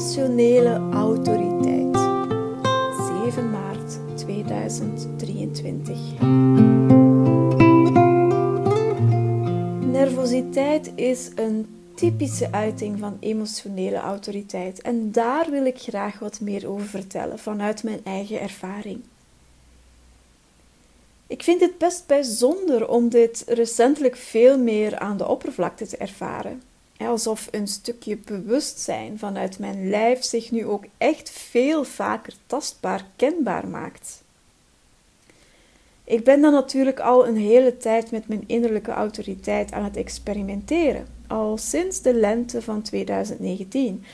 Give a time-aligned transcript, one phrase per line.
[0.00, 1.96] emotionele autoriteit.
[3.24, 5.98] 7 maart 2023.
[9.92, 16.68] Nervositeit is een typische uiting van emotionele autoriteit en daar wil ik graag wat meer
[16.68, 19.00] over vertellen vanuit mijn eigen ervaring.
[21.26, 26.69] Ik vind het best bijzonder om dit recentelijk veel meer aan de oppervlakte te ervaren.
[27.08, 33.68] Alsof een stukje bewustzijn vanuit mijn lijf zich nu ook echt veel vaker tastbaar kenbaar
[33.68, 34.22] maakt.
[36.04, 41.06] Ik ben dan natuurlijk al een hele tijd met mijn innerlijke autoriteit aan het experimenteren,
[41.26, 44.04] al sinds de lente van 2019.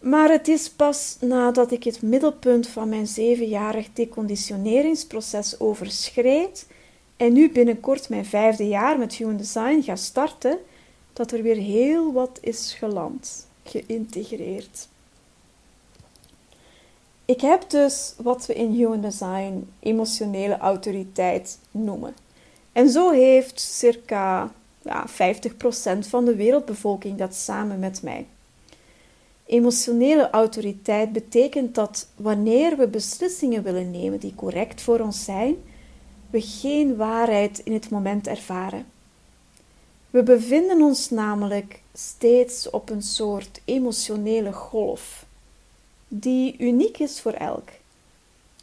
[0.00, 6.66] Maar het is pas nadat ik het middelpunt van mijn zevenjarig deconditioneringsproces overschreed
[7.16, 10.58] en nu binnenkort mijn vijfde jaar met Human Design ga starten,
[11.18, 14.88] dat er weer heel wat is geland, geïntegreerd.
[17.24, 22.14] Ik heb dus wat we in Human Design emotionele autoriteit noemen.
[22.72, 24.52] En zo heeft circa
[24.82, 25.12] ja, 50%
[25.98, 28.26] van de wereldbevolking dat samen met mij.
[29.46, 35.56] Emotionele autoriteit betekent dat wanneer we beslissingen willen nemen die correct voor ons zijn,
[36.30, 38.86] we geen waarheid in het moment ervaren.
[40.10, 45.26] We bevinden ons namelijk steeds op een soort emotionele golf,
[46.08, 47.68] die uniek is voor elk.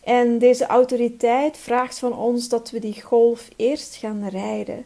[0.04, 4.86] En deze autoriteit vraagt van ons dat we die golf eerst gaan rijden,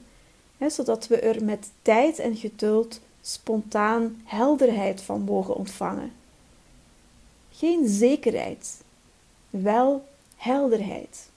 [0.58, 6.12] hè, zodat we er met tijd en geduld spontaan helderheid van mogen ontvangen.
[7.52, 8.82] Geen zekerheid,
[9.50, 11.30] wel helderheid.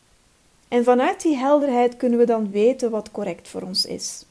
[0.68, 4.24] En vanuit die helderheid kunnen we dan weten wat correct voor ons is.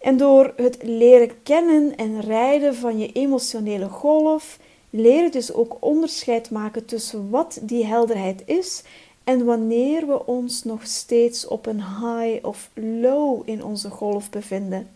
[0.00, 4.58] En door het leren kennen en rijden van je emotionele golf,
[4.90, 8.82] leer je dus ook onderscheid maken tussen wat die helderheid is
[9.24, 14.88] en wanneer we ons nog steeds op een high of low in onze golf bevinden.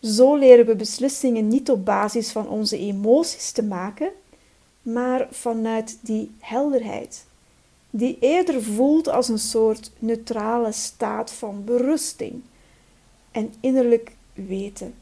[0.00, 4.10] Zo leren we beslissingen niet op basis van onze emoties te maken,
[4.82, 7.24] maar vanuit die helderheid,
[7.90, 12.42] die eerder voelt als een soort neutrale staat van berusting
[13.30, 14.94] en innerlijk weten.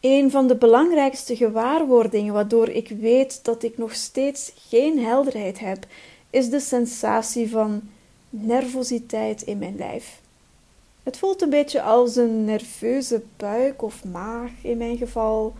[0.00, 5.86] Een van de belangrijkste gewaarwordingen waardoor ik weet dat ik nog steeds geen helderheid heb,
[6.30, 7.82] is de sensatie van
[8.30, 10.20] nervositeit in mijn lijf.
[11.02, 15.54] Het voelt een beetje als een nerveuze buik of maag in mijn geval.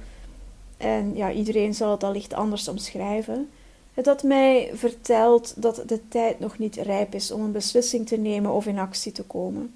[0.76, 3.50] En ja, iedereen zal het allicht anders omschrijven.
[3.94, 8.16] Het dat mij vertelt dat de tijd nog niet rijp is om een beslissing te
[8.16, 9.74] nemen of in actie te komen.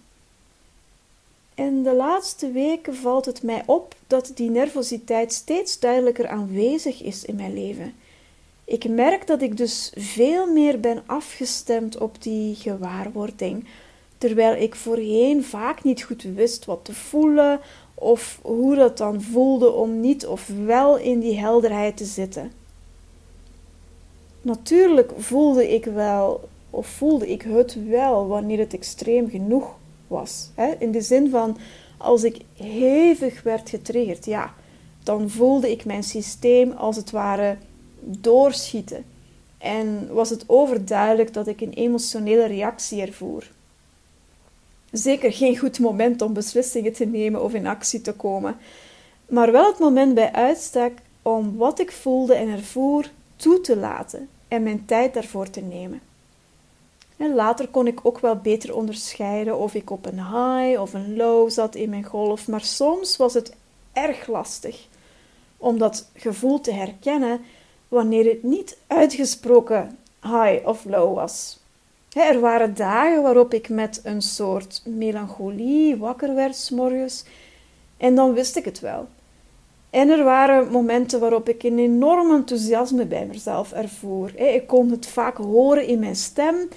[1.55, 7.25] En de laatste weken valt het mij op dat die nervositeit steeds duidelijker aanwezig is
[7.25, 7.95] in mijn leven.
[8.65, 13.67] Ik merk dat ik dus veel meer ben afgestemd op die gewaarwording,
[14.19, 17.61] terwijl ik voorheen vaak niet goed wist wat te voelen
[17.95, 22.53] of hoe dat dan voelde om niet of wel in die helderheid te zitten.
[24.43, 29.75] Natuurlijk voelde ik wel, of voelde ik het wel wanneer het extreem genoeg
[30.13, 30.51] was.
[30.55, 30.73] Hè?
[30.79, 31.57] In de zin van,
[31.99, 34.55] als ik hevig werd getriggerd, ja,
[35.03, 37.57] dan voelde ik mijn systeem als het ware
[38.01, 39.05] doorschieten.
[39.59, 43.51] En was het overduidelijk dat ik een emotionele reactie ervoer.
[44.91, 48.57] Zeker geen goed moment om beslissingen te nemen of in actie te komen,
[49.29, 54.29] maar wel het moment bij uitstek om wat ik voelde en ervoer toe te laten
[54.49, 56.01] en mijn tijd daarvoor te nemen.
[57.23, 61.17] En later kon ik ook wel beter onderscheiden of ik op een high of een
[61.17, 63.55] low zat in mijn golf, maar soms was het
[63.93, 64.87] erg lastig
[65.57, 67.41] om dat gevoel te herkennen
[67.89, 71.61] wanneer het niet uitgesproken high of low was.
[72.13, 77.25] Er waren dagen waarop ik met een soort melancholie wakker werd s'morgens
[77.97, 79.09] en dan wist ik het wel.
[79.91, 84.37] En er waren momenten waarop ik een enorm enthousiasme bij mezelf ervoer.
[84.37, 86.69] Ik kon het vaak horen in mijn stem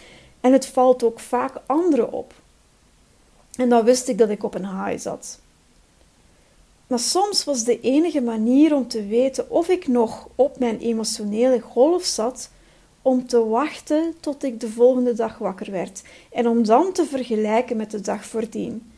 [0.45, 2.33] en het valt ook vaak anderen op.
[3.55, 5.39] En dan wist ik dat ik op een high zat.
[6.87, 11.59] Maar soms was de enige manier om te weten of ik nog op mijn emotionele
[11.59, 12.49] golf zat,
[13.01, 17.77] om te wachten tot ik de volgende dag wakker werd en om dan te vergelijken
[17.77, 18.91] met de dag voordien.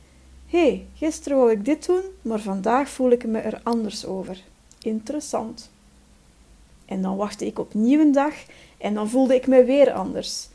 [0.47, 4.44] Hé, hey, gisteren wou ik dit doen, maar vandaag voel ik me er anders over.
[4.81, 5.69] Interessant.
[6.85, 8.33] En dan wachtte ik opnieuw een dag
[8.77, 10.47] en dan voelde ik me weer anders.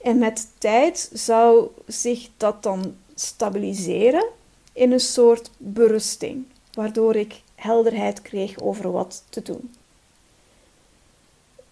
[0.00, 4.26] En met tijd zou zich dat dan stabiliseren
[4.72, 9.74] in een soort berusting, waardoor ik helderheid kreeg over wat te doen.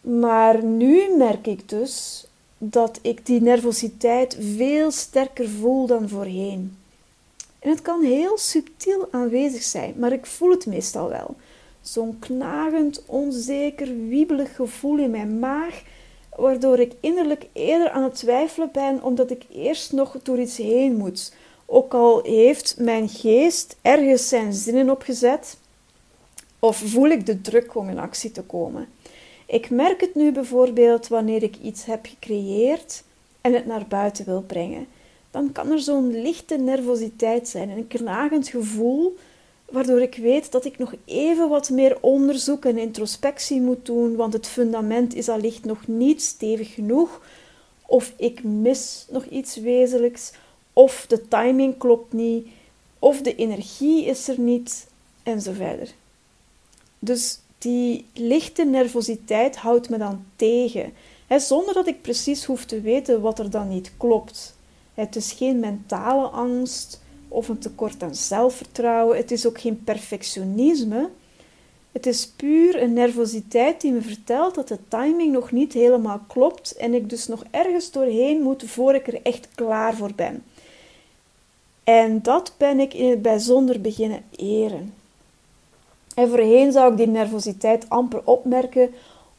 [0.00, 2.26] Maar nu merk ik dus
[2.58, 6.76] dat ik die nervositeit veel sterker voel dan voorheen.
[7.58, 11.37] En het kan heel subtiel aanwezig zijn, maar ik voel het meestal wel.
[11.81, 15.82] Zo'n knagend, onzeker, wiebelig gevoel in mijn maag,
[16.36, 20.96] waardoor ik innerlijk eerder aan het twijfelen ben omdat ik eerst nog door iets heen
[20.96, 21.34] moet.
[21.66, 25.58] Ook al heeft mijn geest ergens zijn zinnen opgezet,
[26.58, 28.88] of voel ik de druk om in actie te komen.
[29.46, 33.02] Ik merk het nu bijvoorbeeld wanneer ik iets heb gecreëerd
[33.40, 34.86] en het naar buiten wil brengen.
[35.30, 39.16] Dan kan er zo'n lichte nervositeit zijn, een knagend gevoel,
[39.70, 44.32] waardoor ik weet dat ik nog even wat meer onderzoek en introspectie moet doen, want
[44.32, 47.20] het fundament is allicht nog niet stevig genoeg,
[47.86, 50.32] of ik mis nog iets wezenlijks,
[50.72, 52.46] of de timing klopt niet,
[52.98, 54.86] of de energie is er niet,
[55.22, 55.94] en verder.
[56.98, 60.92] Dus die lichte nervositeit houdt me dan tegen,
[61.26, 64.56] hè, zonder dat ik precies hoef te weten wat er dan niet klopt.
[64.94, 71.08] Het is geen mentale angst of een tekort aan zelfvertrouwen, het is ook geen perfectionisme.
[71.93, 76.76] Het is puur een nervositeit die me vertelt dat de timing nog niet helemaal klopt
[76.76, 80.44] en ik dus nog ergens doorheen moet voor ik er echt klaar voor ben.
[81.84, 84.94] En dat ben ik in het bijzonder beginnen eren.
[86.14, 88.90] En voorheen zou ik die nervositeit amper opmerken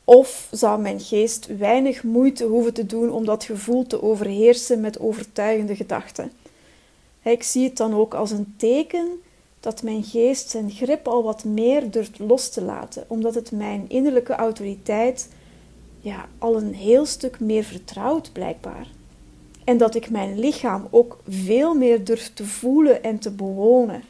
[0.03, 4.99] of zou mijn geest weinig moeite hoeven te doen om dat gevoel te overheersen met
[4.99, 6.31] overtuigende gedachten.
[7.31, 9.07] Ik zie het dan ook als een teken
[9.59, 13.85] dat mijn geest zijn grip al wat meer durft los te laten, omdat het mijn
[13.87, 15.29] innerlijke autoriteit
[15.99, 18.87] ja, al een heel stuk meer vertrouwt, blijkbaar.
[19.63, 24.03] En dat ik mijn lichaam ook veel meer durf te voelen en te bewonen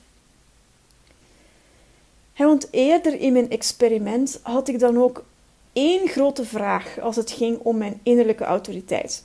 [2.45, 5.25] want eerder in mijn experiment had ik dan ook
[5.73, 9.23] één grote vraag als het ging om mijn innerlijke autoriteit.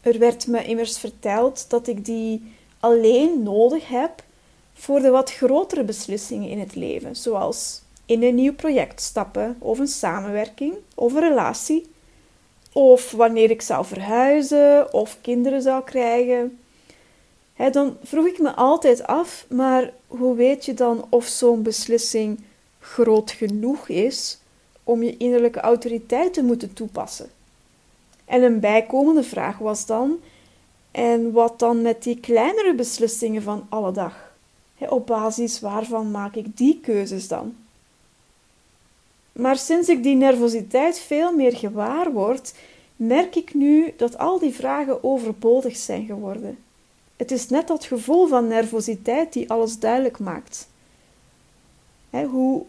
[0.00, 4.22] Er werd me immers verteld dat ik die alleen nodig heb
[4.74, 9.78] voor de wat grotere beslissingen in het leven, zoals in een nieuw project stappen, of
[9.78, 11.86] een samenwerking, of een relatie,
[12.72, 16.58] of wanneer ik zou verhuizen of kinderen zou krijgen
[17.66, 22.40] dan vroeg ik me altijd af, maar hoe weet je dan of zo'n beslissing
[22.80, 24.38] groot genoeg is
[24.84, 27.30] om je innerlijke autoriteit te moeten toepassen?
[28.24, 30.20] En een bijkomende vraag was dan:
[30.90, 34.26] en wat dan met die kleinere beslissingen van alle dag?
[34.88, 37.56] op basis waarvan maak ik die keuzes dan?
[39.32, 42.54] Maar sinds ik die nervositeit veel meer gewaar word,
[42.96, 46.58] merk ik nu dat al die vragen overbodig zijn geworden.
[47.16, 50.68] Het is net dat gevoel van nervositeit die alles duidelijk maakt.
[52.10, 52.64] hoe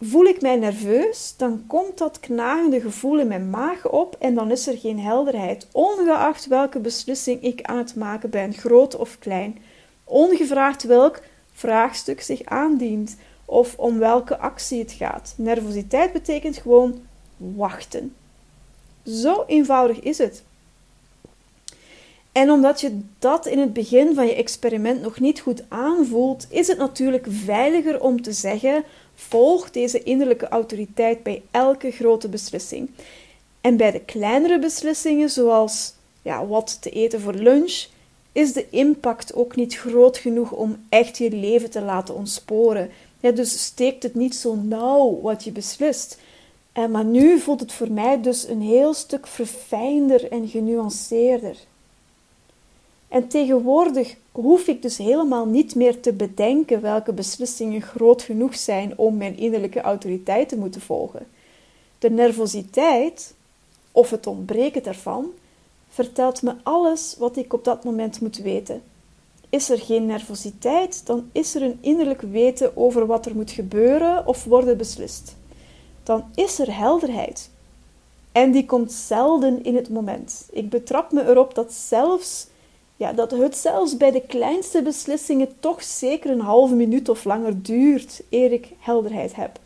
[0.00, 4.50] voel ik mij nerveus, dan komt dat knagende gevoel in mijn maag op en dan
[4.50, 9.58] is er geen helderheid, ongeacht welke beslissing ik aan het maken ben, groot of klein,
[10.04, 15.34] ongevraagd welk vraagstuk zich aandient of om welke actie het gaat.
[15.36, 17.00] Nervositeit betekent gewoon
[17.36, 18.14] wachten.
[19.04, 20.42] Zo eenvoudig is het.
[22.32, 26.66] En omdat je dat in het begin van je experiment nog niet goed aanvoelt, is
[26.66, 28.84] het natuurlijk veiliger om te zeggen:
[29.18, 32.90] volg deze innerlijke autoriteit bij elke grote beslissing.
[33.60, 37.86] En bij de kleinere beslissingen, zoals ja, wat te eten voor lunch,
[38.32, 42.90] is de impact ook niet groot genoeg om echt je leven te laten ontsporen.
[43.20, 46.18] Ja, dus steekt het niet zo nauw wat je beslist.
[46.72, 51.56] En eh, maar nu voelt het voor mij dus een heel stuk verfijnder en genuanceerder.
[53.08, 58.98] En tegenwoordig hoef ik dus helemaal niet meer te bedenken welke beslissingen groot genoeg zijn
[58.98, 61.26] om mijn innerlijke autoriteit te moeten volgen.
[61.98, 63.34] De nervositeit,
[63.92, 65.26] of het ontbreken daarvan,
[65.88, 68.82] vertelt me alles wat ik op dat moment moet weten.
[69.48, 74.26] Is er geen nervositeit, dan is er een innerlijk weten over wat er moet gebeuren
[74.26, 75.36] of worden beslist.
[76.02, 77.50] Dan is er helderheid.
[78.32, 80.48] En die komt zelden in het moment.
[80.50, 82.46] Ik betrap me erop dat zelfs
[82.98, 87.62] ja, dat het zelfs bij de kleinste beslissingen toch zeker een halve minuut of langer
[87.62, 89.58] duurt eer ik helderheid heb.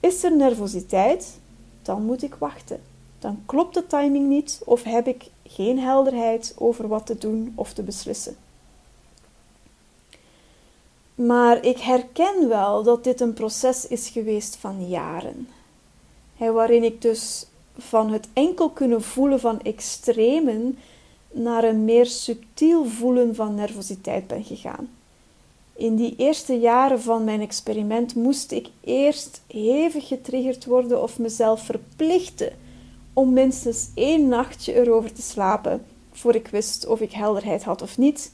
[0.00, 1.38] Is er nervositeit,
[1.82, 2.80] dan moet ik wachten.
[3.18, 7.72] Dan klopt de timing niet of heb ik geen helderheid over wat te doen of
[7.72, 8.36] te beslissen.
[11.14, 15.48] Maar ik herken wel dat dit een proces is geweest van jaren,
[16.36, 17.46] waarin ik dus
[17.78, 20.78] van het enkel kunnen voelen van extremen
[21.36, 24.88] naar een meer subtiel voelen van nervositeit ben gegaan.
[25.76, 31.60] In die eerste jaren van mijn experiment moest ik eerst hevig getriggerd worden of mezelf
[31.60, 32.52] verplichten
[33.12, 37.98] om minstens één nachtje erover te slapen, voor ik wist of ik helderheid had of
[37.98, 38.32] niet,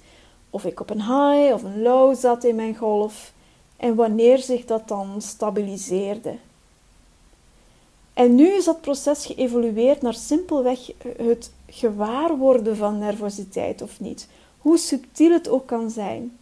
[0.50, 3.32] of ik op een high of een low zat in mijn golf
[3.76, 6.34] en wanneer zich dat dan stabiliseerde.
[8.22, 10.78] En nu is dat proces geëvolueerd naar simpelweg
[11.16, 16.38] het gewaarworden van nervositeit of niet, hoe subtiel het ook kan zijn.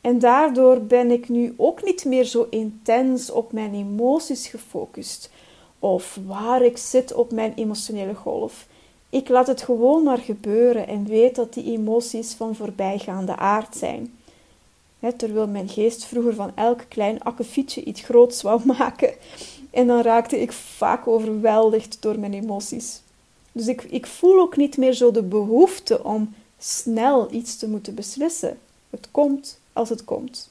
[0.00, 5.30] En daardoor ben ik nu ook niet meer zo intens op mijn emoties gefocust
[5.78, 8.66] of waar ik zit op mijn emotionele golf.
[9.08, 14.18] Ik laat het gewoon maar gebeuren en weet dat die emoties van voorbijgaande aard zijn.
[15.16, 19.14] terwijl mijn geest vroeger van elk klein akkefietje iets groots wou maken.
[19.70, 23.00] En dan raakte ik vaak overweldigd door mijn emoties.
[23.52, 27.94] Dus ik, ik voel ook niet meer zo de behoefte om snel iets te moeten
[27.94, 28.58] beslissen.
[28.90, 30.50] Het komt als het komt.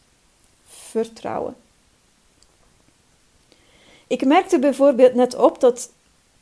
[0.67, 1.55] Vertrouwen.
[4.07, 5.91] Ik merkte bijvoorbeeld net op dat,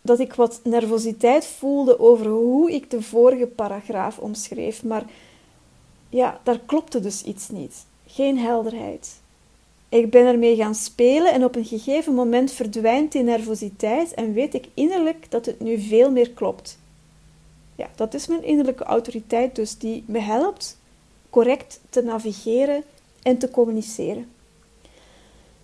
[0.01, 5.05] dat ik wat nervositeit voelde over hoe ik de vorige paragraaf omschreef, maar
[6.09, 7.85] ja, daar klopte dus iets niet.
[8.07, 9.19] Geen helderheid.
[9.89, 14.53] Ik ben ermee gaan spelen en op een gegeven moment verdwijnt die nervositeit en weet
[14.53, 16.79] ik innerlijk dat het nu veel meer klopt.
[17.75, 20.77] Ja, dat is mijn innerlijke autoriteit dus die me helpt
[21.29, 22.83] correct te navigeren
[23.21, 24.31] en te communiceren.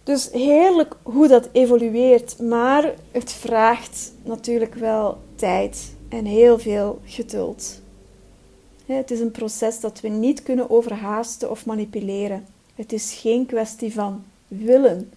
[0.03, 7.81] Dus heerlijk hoe dat evolueert, maar het vraagt natuurlijk wel tijd en heel veel geduld.
[8.85, 12.45] Het is een proces dat we niet kunnen overhaasten of manipuleren.
[12.75, 15.11] Het is geen kwestie van willen.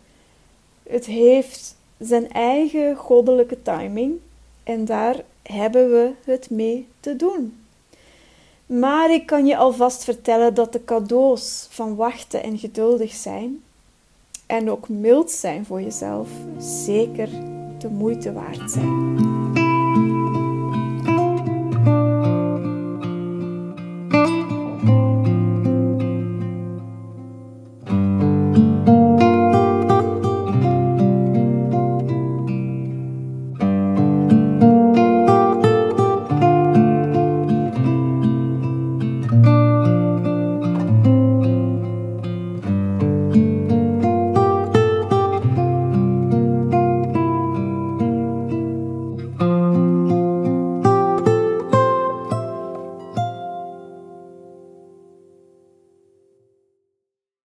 [0.88, 4.18] Het heeft zijn eigen goddelijke timing
[4.62, 7.56] en daar hebben we het mee te doen.
[8.66, 13.62] Maar ik kan je alvast vertellen dat de cadeaus van wachten en geduldig zijn
[14.46, 17.28] en ook mild zijn voor jezelf zeker
[17.78, 19.65] de moeite waard zijn.